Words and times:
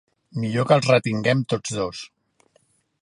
Millor 0.43 0.65
que 0.71 0.77
els 0.79 0.87
retinguem 0.93 1.43
tots 1.55 1.77
dos. 1.81 2.01